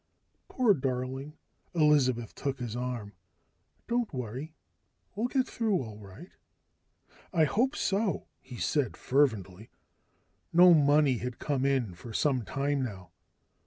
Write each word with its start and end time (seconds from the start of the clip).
"Poor 0.49 0.73
darling," 0.73 1.37
Elizabeth 1.75 2.33
took 2.33 2.57
his 2.57 2.75
arm. 2.75 3.13
"Don't 3.87 4.11
worry. 4.11 4.55
We'll 5.15 5.27
get 5.27 5.47
through 5.47 5.79
all 5.83 5.99
right." 5.99 6.31
"I 7.31 7.43
hope 7.43 7.75
so," 7.75 8.25
he 8.41 8.57
said 8.57 8.97
fervently. 8.97 9.69
No 10.51 10.73
money 10.73 11.19
had 11.19 11.37
come 11.37 11.67
in 11.67 11.93
for 11.93 12.13
some 12.13 12.41
time 12.41 12.81
now. 12.81 13.11